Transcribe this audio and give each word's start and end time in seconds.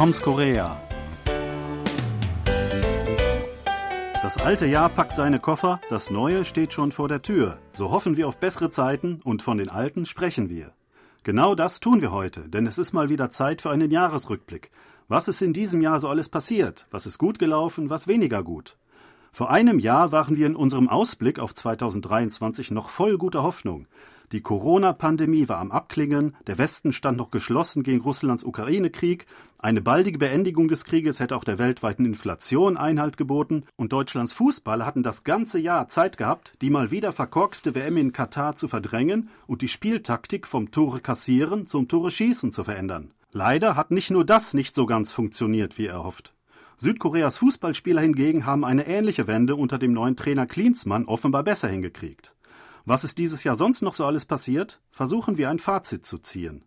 comes 0.00 0.22
Korea. 0.22 0.80
Das 4.22 4.38
alte 4.38 4.64
Jahr 4.64 4.88
packt 4.88 5.14
seine 5.14 5.40
Koffer, 5.40 5.78
das 5.90 6.10
neue 6.10 6.46
steht 6.46 6.72
schon 6.72 6.90
vor 6.90 7.06
der 7.06 7.20
Tür. 7.20 7.58
So 7.74 7.90
hoffen 7.90 8.16
wir 8.16 8.26
auf 8.26 8.38
bessere 8.38 8.70
Zeiten 8.70 9.20
und 9.24 9.42
von 9.42 9.58
den 9.58 9.68
alten 9.68 10.06
sprechen 10.06 10.48
wir. 10.48 10.72
Genau 11.22 11.54
das 11.54 11.80
tun 11.80 12.00
wir 12.00 12.12
heute, 12.12 12.48
denn 12.48 12.66
es 12.66 12.78
ist 12.78 12.94
mal 12.94 13.10
wieder 13.10 13.28
Zeit 13.28 13.60
für 13.60 13.68
einen 13.68 13.90
Jahresrückblick. 13.90 14.70
Was 15.08 15.28
ist 15.28 15.42
in 15.42 15.52
diesem 15.52 15.82
Jahr 15.82 16.00
so 16.00 16.08
alles 16.08 16.30
passiert? 16.30 16.86
Was 16.90 17.04
ist 17.04 17.18
gut 17.18 17.38
gelaufen, 17.38 17.90
was 17.90 18.08
weniger 18.08 18.42
gut? 18.42 18.78
Vor 19.32 19.50
einem 19.50 19.78
Jahr 19.78 20.12
waren 20.12 20.34
wir 20.34 20.46
in 20.46 20.56
unserem 20.56 20.88
Ausblick 20.88 21.38
auf 21.38 21.54
2023 21.54 22.70
noch 22.70 22.88
voll 22.88 23.18
guter 23.18 23.42
Hoffnung. 23.42 23.86
Die 24.32 24.42
Corona-Pandemie 24.42 25.48
war 25.48 25.58
am 25.58 25.72
Abklingen, 25.72 26.36
der 26.46 26.56
Westen 26.56 26.92
stand 26.92 27.18
noch 27.18 27.32
geschlossen 27.32 27.82
gegen 27.82 28.00
Russlands 28.00 28.44
Ukraine-Krieg, 28.44 29.26
eine 29.58 29.80
baldige 29.80 30.18
Beendigung 30.18 30.68
des 30.68 30.84
Krieges 30.84 31.18
hätte 31.18 31.34
auch 31.34 31.42
der 31.42 31.58
weltweiten 31.58 32.04
Inflation 32.04 32.76
Einhalt 32.76 33.16
geboten 33.16 33.64
und 33.74 33.92
Deutschlands 33.92 34.32
Fußballer 34.32 34.86
hatten 34.86 35.02
das 35.02 35.24
ganze 35.24 35.58
Jahr 35.58 35.88
Zeit 35.88 36.16
gehabt, 36.16 36.52
die 36.62 36.70
mal 36.70 36.92
wieder 36.92 37.10
verkorkste 37.10 37.74
WM 37.74 37.96
in 37.96 38.12
Katar 38.12 38.54
zu 38.54 38.68
verdrängen 38.68 39.30
und 39.48 39.62
die 39.62 39.68
Spieltaktik 39.68 40.46
vom 40.46 40.70
Tore 40.70 41.00
kassieren 41.00 41.66
zum 41.66 41.88
Tore 41.88 42.12
schießen 42.12 42.52
zu 42.52 42.62
verändern. 42.62 43.10
Leider 43.32 43.74
hat 43.74 43.90
nicht 43.90 44.12
nur 44.12 44.24
das 44.24 44.54
nicht 44.54 44.76
so 44.76 44.86
ganz 44.86 45.10
funktioniert, 45.10 45.76
wie 45.76 45.86
erhofft. 45.86 46.34
Südkoreas 46.76 47.38
Fußballspieler 47.38 48.00
hingegen 48.00 48.46
haben 48.46 48.64
eine 48.64 48.86
ähnliche 48.86 49.26
Wende 49.26 49.56
unter 49.56 49.76
dem 49.76 49.92
neuen 49.92 50.14
Trainer 50.14 50.46
Klinsmann 50.46 51.04
offenbar 51.04 51.42
besser 51.42 51.68
hingekriegt. 51.68 52.32
Was 52.90 53.04
ist 53.04 53.18
dieses 53.18 53.44
Jahr 53.44 53.54
sonst 53.54 53.82
noch 53.82 53.94
so 53.94 54.04
alles 54.04 54.26
passiert? 54.26 54.80
Versuchen 54.90 55.38
wir 55.38 55.48
ein 55.48 55.60
Fazit 55.60 56.04
zu 56.04 56.18
ziehen. 56.18 56.64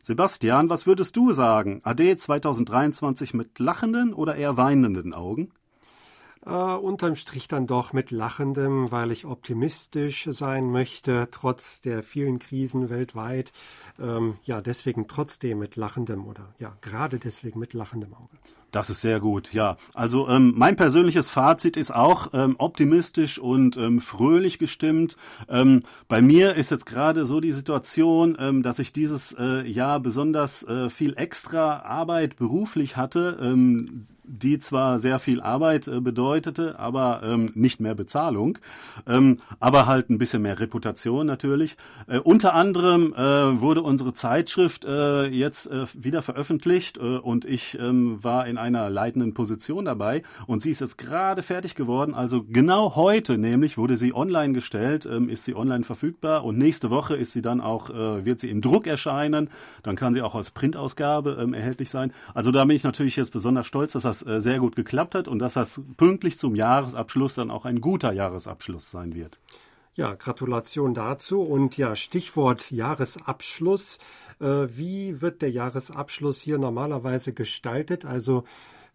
Sebastian, 0.00 0.70
was 0.70 0.86
würdest 0.86 1.14
du 1.14 1.32
sagen? 1.32 1.82
AD 1.84 2.16
2023 2.16 3.34
mit 3.34 3.58
lachenden 3.58 4.14
oder 4.14 4.34
eher 4.34 4.56
weinenden 4.56 5.12
Augen? 5.12 5.52
Äh, 6.46 6.52
unterm 6.52 7.16
Strich 7.16 7.48
dann 7.48 7.66
doch 7.66 7.92
mit 7.92 8.10
lachendem, 8.10 8.90
weil 8.92 9.10
ich 9.10 9.26
optimistisch 9.26 10.26
sein 10.30 10.70
möchte, 10.70 11.28
trotz 11.30 11.82
der 11.82 12.02
vielen 12.02 12.38
Krisen 12.38 12.88
weltweit. 12.88 13.52
Ähm, 14.00 14.38
ja, 14.44 14.62
deswegen 14.62 15.06
trotzdem 15.06 15.58
mit 15.58 15.76
lachendem 15.76 16.26
oder 16.26 16.48
ja, 16.60 16.78
gerade 16.80 17.18
deswegen 17.18 17.60
mit 17.60 17.74
lachendem 17.74 18.14
Auge. 18.14 18.38
Das 18.72 18.88
ist 18.88 19.02
sehr 19.02 19.20
gut, 19.20 19.52
ja. 19.52 19.76
Also 19.94 20.28
ähm, 20.28 20.54
mein 20.56 20.76
persönliches 20.76 21.28
Fazit 21.28 21.76
ist 21.76 21.94
auch 21.94 22.30
ähm, 22.32 22.56
optimistisch 22.58 23.38
und 23.38 23.76
ähm, 23.76 24.00
fröhlich 24.00 24.58
gestimmt. 24.58 25.18
Ähm, 25.50 25.82
bei 26.08 26.22
mir 26.22 26.54
ist 26.54 26.70
jetzt 26.70 26.86
gerade 26.86 27.26
so 27.26 27.40
die 27.40 27.52
Situation, 27.52 28.34
ähm, 28.40 28.62
dass 28.62 28.78
ich 28.78 28.94
dieses 28.94 29.36
äh, 29.38 29.66
Jahr 29.68 30.00
besonders 30.00 30.62
äh, 30.62 30.88
viel 30.88 31.14
extra 31.18 31.80
Arbeit 31.80 32.36
beruflich 32.36 32.96
hatte. 32.96 33.38
Ähm, 33.42 34.06
die 34.24 34.58
zwar 34.58 34.98
sehr 34.98 35.18
viel 35.18 35.40
Arbeit 35.40 35.88
äh, 35.88 36.00
bedeutete, 36.00 36.78
aber 36.78 37.22
nicht 37.54 37.80
mehr 37.80 37.94
Bezahlung, 37.94 38.58
aber 39.60 39.86
halt 39.86 40.10
ein 40.10 40.18
bisschen 40.18 40.42
mehr 40.42 40.58
Reputation 40.58 41.26
natürlich. 41.26 41.76
Äh, 42.06 42.18
unter 42.18 42.54
anderem 42.54 43.12
äh, 43.14 43.60
wurde 43.60 43.82
unsere 43.82 44.14
Zeitschrift 44.14 44.84
jetzt 44.84 45.68
wieder 45.94 46.22
veröffentlicht 46.22 46.98
und 46.98 47.44
ich 47.44 47.78
war 47.80 48.46
in 48.46 48.58
einer 48.62 48.88
leitenden 48.88 49.34
Position 49.34 49.84
dabei 49.84 50.22
und 50.46 50.62
sie 50.62 50.70
ist 50.70 50.80
jetzt 50.80 50.96
gerade 50.96 51.42
fertig 51.42 51.74
geworden. 51.74 52.14
Also 52.14 52.44
genau 52.48 52.96
heute 52.96 53.36
nämlich 53.36 53.76
wurde 53.76 53.96
sie 53.96 54.14
online 54.14 54.54
gestellt, 54.54 55.04
ähm, 55.06 55.28
ist 55.28 55.44
sie 55.44 55.54
online 55.54 55.84
verfügbar 55.84 56.44
und 56.44 56.56
nächste 56.56 56.88
Woche 56.88 57.16
ist 57.16 57.32
sie 57.32 57.42
dann 57.42 57.60
auch, 57.60 57.90
äh, 57.90 58.24
wird 58.24 58.40
sie 58.40 58.48
im 58.48 58.62
Druck 58.62 58.86
erscheinen. 58.86 59.50
Dann 59.82 59.96
kann 59.96 60.14
sie 60.14 60.22
auch 60.22 60.34
als 60.34 60.50
Printausgabe 60.50 61.38
ähm, 61.40 61.52
erhältlich 61.52 61.90
sein. 61.90 62.12
Also 62.32 62.50
da 62.50 62.64
bin 62.64 62.76
ich 62.76 62.84
natürlich 62.84 63.16
jetzt 63.16 63.32
besonders 63.32 63.66
stolz, 63.66 63.92
dass 63.92 64.04
das 64.04 64.26
äh, 64.26 64.40
sehr 64.40 64.58
gut 64.58 64.76
geklappt 64.76 65.14
hat 65.14 65.28
und 65.28 65.38
dass 65.40 65.54
das 65.54 65.80
pünktlich 65.96 66.38
zum 66.38 66.54
Jahresabschluss 66.54 67.34
dann 67.34 67.50
auch 67.50 67.64
ein 67.64 67.80
guter 67.80 68.12
Jahresabschluss 68.12 68.90
sein 68.90 69.14
wird. 69.14 69.38
Ja, 69.94 70.14
Gratulation 70.14 70.94
dazu. 70.94 71.42
Und 71.42 71.76
ja, 71.76 71.94
Stichwort 71.96 72.70
Jahresabschluss. 72.70 73.98
Äh, 74.42 74.76
wie 74.76 75.20
wird 75.22 75.40
der 75.40 75.50
Jahresabschluss 75.50 76.42
hier 76.42 76.58
normalerweise 76.58 77.32
gestaltet? 77.32 78.04
Also 78.04 78.44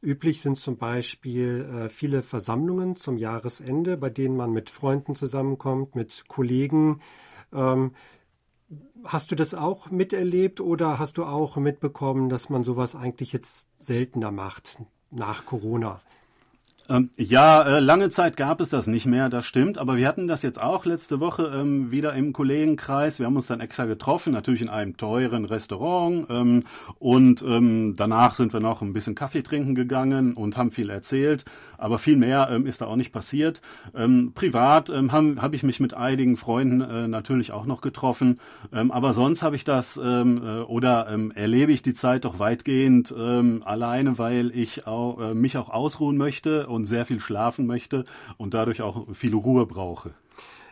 üblich 0.01 0.41
sind 0.41 0.57
zum 0.57 0.77
Beispiel 0.77 1.67
äh, 1.73 1.89
viele 1.89 2.21
Versammlungen 2.21 2.95
zum 2.95 3.17
Jahresende, 3.17 3.97
bei 3.97 4.09
denen 4.09 4.35
man 4.35 4.51
mit 4.51 4.69
Freunden 4.69 5.15
zusammenkommt, 5.15 5.95
mit 5.95 6.25
Kollegen. 6.27 7.01
Ähm, 7.53 7.93
Hast 9.05 9.31
du 9.31 9.35
das 9.35 9.53
auch 9.53 9.91
miterlebt 9.91 10.59
oder 10.59 10.99
hast 10.99 11.17
du 11.17 11.23
auch 11.23 11.55
mitbekommen, 11.55 12.27
dass 12.27 12.49
man 12.49 12.65
sowas 12.65 12.95
eigentlich 12.95 13.31
jetzt 13.31 13.69
seltener 13.79 14.31
macht 14.31 14.79
nach 15.09 15.45
Corona? 15.45 16.01
Ähm, 16.89 17.09
ja, 17.17 17.63
äh, 17.63 17.79
lange 17.79 18.09
Zeit 18.09 18.37
gab 18.37 18.61
es 18.61 18.69
das 18.69 18.87
nicht 18.87 19.05
mehr, 19.05 19.29
das 19.29 19.45
stimmt. 19.45 19.77
Aber 19.77 19.97
wir 19.97 20.07
hatten 20.07 20.27
das 20.27 20.41
jetzt 20.41 20.61
auch 20.61 20.85
letzte 20.85 21.19
Woche 21.19 21.51
ähm, 21.53 21.91
wieder 21.91 22.13
im 22.13 22.33
Kollegenkreis. 22.33 23.19
Wir 23.19 23.25
haben 23.25 23.35
uns 23.35 23.47
dann 23.47 23.59
extra 23.59 23.85
getroffen, 23.85 24.33
natürlich 24.33 24.61
in 24.61 24.69
einem 24.69 24.95
teuren 24.95 25.45
Restaurant. 25.45 26.27
Ähm, 26.29 26.61
und 26.99 27.43
ähm, 27.43 27.93
danach 27.97 28.33
sind 28.33 28.53
wir 28.53 28.59
noch 28.59 28.81
ein 28.81 28.93
bisschen 28.93 29.15
Kaffee 29.15 29.41
trinken 29.41 29.75
gegangen 29.75 30.33
und 30.33 30.55
haben 30.55 30.71
viel 30.71 30.89
erzählt. 30.89 31.45
Aber 31.77 31.99
viel 31.99 32.17
mehr 32.17 32.49
ähm, 32.51 32.65
ist 32.65 32.81
da 32.81 32.85
auch 32.85 32.95
nicht 32.95 33.11
passiert. 33.11 33.61
Ähm, 33.95 34.31
privat 34.33 34.89
habe 34.89 35.35
hab 35.41 35.53
ich 35.53 35.63
mich 35.63 35.79
mit 35.79 35.93
einigen 35.93 36.37
Freunden 36.37 36.81
äh, 36.81 37.07
natürlich 37.07 37.51
auch 37.51 37.65
noch 37.65 37.81
getroffen. 37.81 38.39
Aber 38.71 39.13
sonst 39.13 39.41
habe 39.43 39.55
ich 39.55 39.63
das 39.63 39.97
äh, 39.97 40.01
oder 40.01 41.07
erlebe 41.35 41.71
ich 41.71 41.81
die 41.81 41.93
Zeit 41.93 42.25
doch 42.25 42.39
weitgehend 42.39 43.13
alleine, 43.13 44.17
weil 44.17 44.51
ich 44.55 44.87
auch, 44.87 45.19
äh, 45.19 45.33
mich 45.33 45.57
auch 45.57 45.69
ausruhen 45.69 46.17
möchte 46.17 46.67
und 46.77 46.85
sehr 46.85 47.05
viel 47.05 47.19
schlafen 47.19 47.67
möchte 47.67 48.05
und 48.37 48.53
dadurch 48.53 48.81
auch 48.81 49.13
viel 49.13 49.33
Ruhe 49.33 49.65
brauche. 49.65 50.13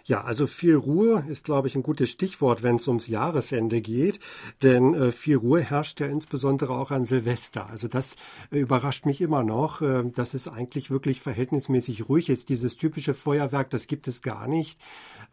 Ja, 0.08 0.24
also 0.24 0.46
viel 0.46 0.76
Ruhe 0.76 1.26
ist, 1.28 1.46
glaube 1.46 1.68
ich, 1.68 1.76
ein 1.76 1.82
gutes 1.82 2.12
Stichwort, 2.12 2.62
wenn 2.62 2.76
es 2.76 2.88
ums 2.88 3.08
Jahresende 3.08 3.82
geht. 3.82 4.20
Denn 4.62 4.94
äh, 4.94 5.12
viel 5.12 5.38
Ruhe 5.38 5.62
herrscht 5.62 6.00
ja 6.00 6.06
insbesondere 6.06 6.74
auch 6.74 6.92
an 6.92 7.06
Silvester. 7.06 7.68
Also 7.72 7.88
das 7.88 8.16
äh, 8.52 8.60
überrascht 8.60 9.08
mich 9.08 9.20
immer 9.20 9.44
noch, 9.44 9.82
äh, 9.82 10.04
dass 10.14 10.36
es 10.36 10.48
eigentlich 10.48 10.92
wirklich 10.92 11.22
verhältnismäßig 11.22 12.08
ruhig 12.08 12.30
ist. 12.30 12.50
Dieses 12.50 12.78
typische 12.78 13.16
Feuerwerk, 13.16 13.72
das 13.72 13.88
gibt 13.88 14.08
es 14.08 14.22
gar 14.22 14.48
nicht. 14.48 14.80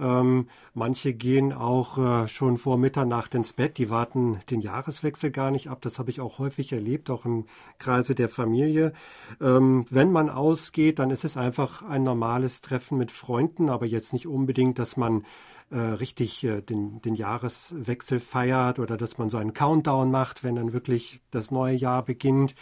Ähm, 0.03 0.49
manche 0.75 1.15
gehen 1.15 1.53
auch 1.53 1.97
äh, 1.97 2.29
schon 2.29 2.57
vor 2.59 2.77
Mitternacht 2.77 3.35
ins 3.37 3.53
Bett, 3.53 3.79
die 3.79 3.89
warten 3.89 4.41
den 4.51 4.61
Jahreswechsel 4.61 5.31
gar 5.31 5.53
nicht 5.53 5.71
ab. 5.71 5.81
Das 5.81 6.01
habe 6.01 6.11
ich 6.11 6.21
auch 6.21 6.41
häufig 6.41 6.73
erlebt, 6.73 7.09
auch 7.09 7.25
im 7.25 7.45
Kreise 7.79 8.17
der 8.17 8.29
Familie. 8.29 8.93
Ähm, 9.41 9.85
wenn 9.91 10.11
man 10.11 10.29
ausgeht, 10.29 10.99
dann 10.99 11.11
ist 11.11 11.25
es 11.25 11.37
einfach 11.37 11.83
ein 11.83 12.03
normales 12.03 12.63
Treffen 12.63 12.99
mit 12.99 13.13
Freunden, 13.13 13.71
aber 13.71 13.87
jetzt 13.87 14.13
nicht 14.13 14.27
unbedingt, 14.27 14.81
dass 14.81 14.97
man 14.97 15.25
äh, 15.71 15.79
richtig 15.79 16.43
äh, 16.43 16.61
den, 16.61 17.01
den 17.03 17.15
Jahreswechsel 17.15 18.19
feiert 18.19 18.81
oder 18.81 18.97
dass 18.97 19.19
man 19.19 19.31
so 19.31 19.39
einen 19.39 19.55
Countdown 19.55 20.11
macht, 20.11 20.43
wenn 20.43 20.57
dann 20.57 20.73
wirklich 20.73 21.21
das 21.31 21.53
neue 21.53 21.77
Jahr 21.77 22.05
beginnt. 22.05 22.57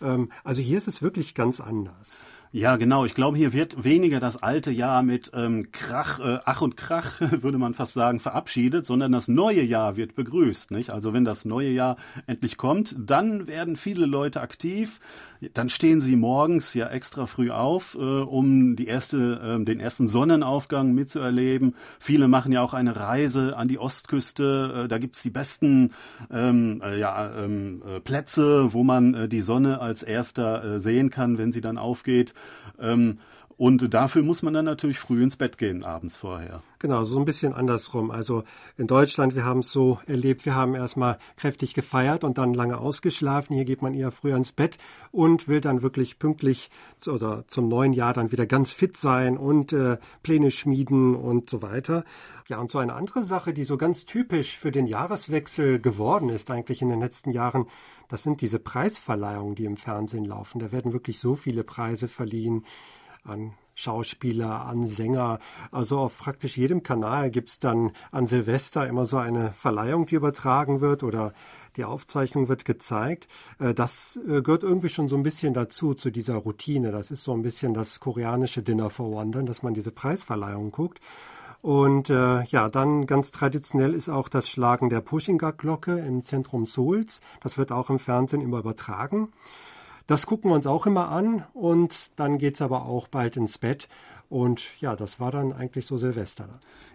Ähm, 0.00 0.32
also 0.42 0.62
hier 0.62 0.78
ist 0.78 0.88
es 0.88 1.02
wirklich 1.02 1.34
ganz 1.34 1.60
anders. 1.60 2.24
Ja, 2.50 2.76
genau. 2.76 3.04
Ich 3.04 3.14
glaube, 3.14 3.36
hier 3.36 3.52
wird 3.52 3.84
weniger 3.84 4.20
das 4.20 4.42
alte 4.42 4.70
Jahr 4.70 5.02
mit 5.02 5.30
ähm, 5.34 5.70
Krach, 5.70 6.18
äh, 6.18 6.38
Ach 6.46 6.62
und 6.62 6.78
Krach, 6.78 7.20
würde 7.42 7.58
man 7.58 7.74
fast 7.74 7.92
sagen, 7.92 8.20
verabschiedet, 8.20 8.86
sondern 8.86 9.12
das 9.12 9.28
neue 9.28 9.62
Jahr 9.62 9.98
wird 9.98 10.14
begrüßt. 10.14 10.70
Nicht? 10.70 10.90
Also 10.90 11.12
wenn 11.12 11.26
das 11.26 11.44
neue 11.44 11.68
Jahr 11.68 11.96
endlich 12.26 12.56
kommt, 12.56 12.96
dann 12.98 13.46
werden 13.48 13.76
viele 13.76 14.06
Leute 14.06 14.40
aktiv. 14.40 14.98
Dann 15.52 15.68
stehen 15.68 16.00
sie 16.00 16.16
morgens 16.16 16.72
ja 16.72 16.88
extra 16.88 17.26
früh 17.26 17.50
auf, 17.50 17.94
äh, 17.94 17.98
um 17.98 18.76
die 18.76 18.86
erste, 18.86 19.58
äh, 19.60 19.64
den 19.64 19.78
ersten 19.78 20.08
Sonnenaufgang 20.08 20.94
mitzuerleben. 20.94 21.74
Viele 22.00 22.28
machen 22.28 22.50
ja 22.50 22.62
auch 22.62 22.72
eine 22.72 22.96
Reise 22.96 23.58
an 23.58 23.68
die 23.68 23.78
Ostküste. 23.78 24.84
Äh, 24.84 24.88
da 24.88 24.96
gibt's 24.96 25.22
die 25.22 25.30
besten 25.30 25.92
ähm, 26.32 26.82
äh, 26.82 26.98
ja, 26.98 27.30
ähm, 27.44 27.82
äh, 27.86 28.00
Plätze, 28.00 28.72
wo 28.72 28.82
man 28.84 29.14
äh, 29.14 29.28
die 29.28 29.42
Sonne 29.42 29.80
als 29.80 30.02
erster 30.02 30.64
äh, 30.64 30.80
sehen 30.80 31.10
kann, 31.10 31.36
wenn 31.36 31.52
sie 31.52 31.60
dann 31.60 31.76
aufgeht. 31.76 32.34
Ähm, 32.78 33.18
und 33.58 33.92
dafür 33.92 34.22
muss 34.22 34.42
man 34.42 34.54
dann 34.54 34.64
natürlich 34.64 35.00
früh 35.00 35.20
ins 35.20 35.34
Bett 35.34 35.58
gehen, 35.58 35.82
abends 35.82 36.16
vorher. 36.16 36.62
Genau, 36.78 37.02
so 37.02 37.18
ein 37.18 37.24
bisschen 37.24 37.52
andersrum. 37.52 38.12
Also 38.12 38.44
in 38.76 38.86
Deutschland, 38.86 39.34
wir 39.34 39.44
haben 39.44 39.60
es 39.60 39.72
so 39.72 39.98
erlebt, 40.06 40.46
wir 40.46 40.54
haben 40.54 40.76
erstmal 40.76 41.18
kräftig 41.36 41.74
gefeiert 41.74 42.22
und 42.22 42.38
dann 42.38 42.54
lange 42.54 42.78
ausgeschlafen. 42.78 43.56
Hier 43.56 43.64
geht 43.64 43.82
man 43.82 43.94
eher 43.94 44.12
früher 44.12 44.36
ins 44.36 44.52
Bett 44.52 44.78
und 45.10 45.48
will 45.48 45.60
dann 45.60 45.82
wirklich 45.82 46.20
pünktlich 46.20 46.70
oder 47.08 47.44
zum 47.48 47.66
neuen 47.66 47.92
Jahr 47.92 48.12
dann 48.12 48.30
wieder 48.30 48.46
ganz 48.46 48.70
fit 48.70 48.96
sein 48.96 49.36
und 49.36 49.72
äh, 49.72 49.98
Pläne 50.22 50.52
schmieden 50.52 51.16
und 51.16 51.50
so 51.50 51.60
weiter. 51.60 52.04
Ja, 52.46 52.60
und 52.60 52.70
so 52.70 52.78
eine 52.78 52.94
andere 52.94 53.24
Sache, 53.24 53.52
die 53.52 53.64
so 53.64 53.76
ganz 53.76 54.04
typisch 54.04 54.56
für 54.56 54.70
den 54.70 54.86
Jahreswechsel 54.86 55.80
geworden 55.80 56.28
ist 56.28 56.48
eigentlich 56.52 56.80
in 56.80 56.90
den 56.90 57.00
letzten 57.00 57.32
Jahren, 57.32 57.66
das 58.08 58.22
sind 58.22 58.40
diese 58.40 58.60
Preisverleihungen, 58.60 59.56
die 59.56 59.64
im 59.64 59.76
Fernsehen 59.76 60.24
laufen. 60.24 60.60
Da 60.60 60.70
werden 60.70 60.92
wirklich 60.92 61.18
so 61.18 61.34
viele 61.34 61.64
Preise 61.64 62.06
verliehen 62.06 62.64
an 63.28 63.52
Schauspieler, 63.74 64.64
an 64.64 64.84
Sänger. 64.84 65.38
Also 65.70 65.98
auf 65.98 66.18
praktisch 66.18 66.56
jedem 66.56 66.82
Kanal 66.82 67.30
gibt 67.30 67.48
es 67.48 67.60
dann 67.60 67.92
an 68.10 68.26
Silvester 68.26 68.88
immer 68.88 69.06
so 69.06 69.18
eine 69.18 69.52
Verleihung, 69.52 70.06
die 70.06 70.16
übertragen 70.16 70.80
wird 70.80 71.04
oder 71.04 71.32
die 71.76 71.84
Aufzeichnung 71.84 72.48
wird 72.48 72.64
gezeigt. 72.64 73.28
Äh, 73.60 73.74
das 73.74 74.18
äh, 74.28 74.42
gehört 74.42 74.64
irgendwie 74.64 74.88
schon 74.88 75.06
so 75.06 75.16
ein 75.16 75.22
bisschen 75.22 75.54
dazu, 75.54 75.94
zu 75.94 76.10
dieser 76.10 76.34
Routine. 76.34 76.90
Das 76.90 77.12
ist 77.12 77.22
so 77.22 77.32
ein 77.32 77.42
bisschen 77.42 77.72
das 77.72 78.00
koreanische 78.00 78.62
Dinner 78.62 78.90
for 78.90 79.12
Wonder, 79.12 79.44
dass 79.44 79.62
man 79.62 79.74
diese 79.74 79.92
Preisverleihung 79.92 80.72
guckt. 80.72 80.98
Und 81.62 82.10
äh, 82.10 82.42
ja, 82.44 82.68
dann 82.68 83.06
ganz 83.06 83.30
traditionell 83.30 83.94
ist 83.94 84.08
auch 84.08 84.28
das 84.28 84.48
Schlagen 84.48 84.90
der 84.90 85.00
Pushinga-Glocke 85.00 85.98
im 85.98 86.22
Zentrum 86.22 86.66
Seouls. 86.66 87.20
Das 87.40 87.58
wird 87.58 87.72
auch 87.72 87.90
im 87.90 87.98
Fernsehen 87.98 88.42
immer 88.42 88.58
übertragen. 88.58 89.32
Das 90.08 90.24
gucken 90.24 90.50
wir 90.50 90.54
uns 90.54 90.66
auch 90.66 90.86
immer 90.86 91.10
an 91.10 91.44
und 91.52 92.18
dann 92.18 92.38
geht's 92.38 92.62
aber 92.62 92.86
auch 92.86 93.08
bald 93.08 93.36
ins 93.36 93.58
Bett. 93.58 93.88
Und 94.28 94.62
ja, 94.80 94.94
das 94.94 95.20
war 95.20 95.32
dann 95.32 95.52
eigentlich 95.52 95.86
so 95.86 95.96
Silvester. 95.96 96.48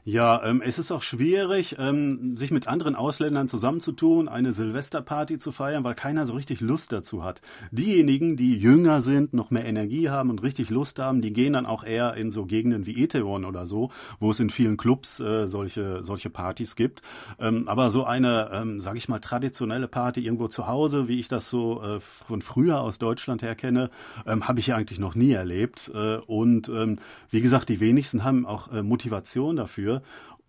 Ja, 0.05 0.43
ähm, 0.43 0.61
es 0.61 0.79
ist 0.79 0.91
auch 0.91 1.01
schwierig, 1.01 1.77
ähm, 1.79 2.35
sich 2.35 2.51
mit 2.51 2.67
anderen 2.67 2.93
Ausländern 2.93 3.47
zusammenzutun, 3.47 4.27
eine 4.27 4.51
Silvesterparty 4.51 5.37
zu 5.37 5.53
feiern, 5.53 5.85
weil 5.85 5.95
keiner 5.95 6.25
so 6.25 6.33
richtig 6.33 6.59
Lust 6.59 6.91
dazu 6.91 7.23
hat. 7.23 7.41
Diejenigen, 7.71 8.35
die 8.35 8.57
jünger 8.57 8.99
sind, 9.01 9.33
noch 9.33 9.49
mehr 9.49 9.63
Energie 9.63 10.09
haben 10.09 10.29
und 10.29 10.43
richtig 10.43 10.69
Lust 10.69 10.99
haben, 10.99 11.21
die 11.21 11.31
gehen 11.31 11.53
dann 11.53 11.65
auch 11.65 11.85
eher 11.85 12.15
in 12.15 12.31
so 12.33 12.45
Gegenden 12.45 12.85
wie 12.85 13.01
Etaewon 13.01 13.45
oder 13.45 13.65
so, 13.65 13.91
wo 14.19 14.31
es 14.31 14.41
in 14.41 14.49
vielen 14.49 14.75
Clubs 14.75 15.21
äh, 15.21 15.47
solche, 15.47 16.03
solche 16.03 16.29
Partys 16.29 16.75
gibt. 16.75 17.01
Ähm, 17.39 17.69
aber 17.69 17.89
so 17.89 18.03
eine, 18.03 18.49
ähm, 18.51 18.81
sage 18.81 18.97
ich 18.97 19.07
mal, 19.07 19.19
traditionelle 19.19 19.87
Party 19.87 20.25
irgendwo 20.25 20.49
zu 20.49 20.67
Hause, 20.67 21.07
wie 21.07 21.21
ich 21.21 21.29
das 21.29 21.49
so 21.49 21.81
äh, 21.81 22.01
von 22.01 22.41
früher 22.41 22.81
aus 22.81 22.99
Deutschland 22.99 23.41
her 23.41 23.55
kenne, 23.55 23.89
ähm, 24.27 24.49
habe 24.49 24.59
ich 24.59 24.67
ja 24.67 24.75
eigentlich 24.75 24.99
noch 24.99 25.15
nie 25.15 25.31
erlebt. 25.31 25.89
Äh, 25.95 26.17
und 26.17 26.67
ähm, 26.67 26.99
wie 27.29 27.41
gesagt, 27.41 27.69
die 27.69 27.79
wenigsten 27.79 28.23
haben 28.23 28.45
auch 28.45 28.71
äh, 28.71 28.83
Motivation 28.83 29.55
dafür. 29.55 30.01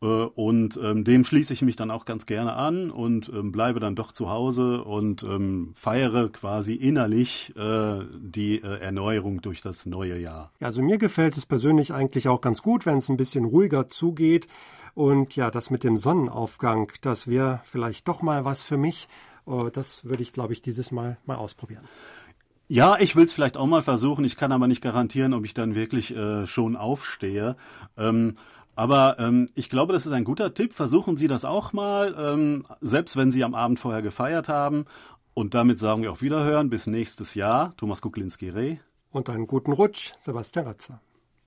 Äh, 0.02 0.06
und 0.06 0.78
ähm, 0.82 1.04
dem 1.04 1.24
schließe 1.24 1.52
ich 1.52 1.62
mich 1.62 1.76
dann 1.76 1.90
auch 1.90 2.04
ganz 2.04 2.26
gerne 2.26 2.54
an 2.54 2.90
und 2.90 3.30
ähm, 3.30 3.52
bleibe 3.52 3.80
dann 3.80 3.96
doch 3.96 4.12
zu 4.12 4.28
Hause 4.28 4.84
und 4.84 5.22
ähm, 5.22 5.72
feiere 5.74 6.28
quasi 6.30 6.74
innerlich 6.74 7.54
äh, 7.56 8.00
die 8.14 8.56
äh, 8.62 8.80
Erneuerung 8.80 9.40
durch 9.40 9.62
das 9.62 9.86
neue 9.86 10.18
Jahr. 10.18 10.52
Ja, 10.60 10.66
also 10.68 10.82
mir 10.82 10.98
gefällt 10.98 11.36
es 11.36 11.46
persönlich 11.46 11.92
eigentlich 11.92 12.28
auch 12.28 12.40
ganz 12.40 12.62
gut, 12.62 12.86
wenn 12.86 12.98
es 12.98 13.08
ein 13.08 13.16
bisschen 13.16 13.44
ruhiger 13.44 13.88
zugeht. 13.88 14.46
Und 14.94 15.34
ja, 15.34 15.50
das 15.50 15.70
mit 15.70 15.82
dem 15.82 15.96
Sonnenaufgang, 15.96 16.92
das 17.00 17.26
wäre 17.26 17.60
vielleicht 17.64 18.06
doch 18.06 18.22
mal 18.22 18.44
was 18.44 18.62
für 18.62 18.76
mich. 18.76 19.08
Äh, 19.46 19.70
das 19.72 20.04
würde 20.04 20.22
ich, 20.22 20.32
glaube 20.32 20.52
ich, 20.52 20.62
dieses 20.62 20.90
Mal 20.90 21.16
mal 21.24 21.36
ausprobieren. 21.36 21.84
Ja, 22.66 22.96
ich 22.98 23.14
will 23.14 23.24
es 23.24 23.32
vielleicht 23.32 23.56
auch 23.56 23.66
mal 23.66 23.82
versuchen. 23.82 24.24
Ich 24.24 24.36
kann 24.36 24.52
aber 24.52 24.66
nicht 24.66 24.80
garantieren, 24.80 25.34
ob 25.34 25.44
ich 25.44 25.54
dann 25.54 25.74
wirklich 25.74 26.16
äh, 26.16 26.46
schon 26.46 26.76
aufstehe. 26.76 27.56
Ähm, 27.98 28.36
aber 28.74 29.18
ähm, 29.18 29.48
ich 29.54 29.68
glaube, 29.68 29.92
das 29.92 30.06
ist 30.06 30.12
ein 30.12 30.24
guter 30.24 30.54
Tipp. 30.54 30.72
Versuchen 30.72 31.16
Sie 31.16 31.28
das 31.28 31.44
auch 31.44 31.72
mal, 31.72 32.14
ähm, 32.18 32.64
selbst 32.80 33.16
wenn 33.16 33.30
Sie 33.30 33.44
am 33.44 33.54
Abend 33.54 33.78
vorher 33.78 34.02
gefeiert 34.02 34.48
haben. 34.48 34.86
Und 35.34 35.54
damit 35.54 35.78
sagen 35.78 36.02
wir 36.02 36.10
auf 36.10 36.22
Wiederhören. 36.22 36.70
Bis 36.70 36.86
nächstes 36.86 37.34
Jahr. 37.34 37.74
Thomas 37.76 38.00
Kuklinski-Reh. 38.00 38.78
Und 39.10 39.28
einen 39.30 39.46
guten 39.46 39.72
Rutsch, 39.72 40.12
Sebastian 40.20 40.66
Ratzer. 40.66 41.00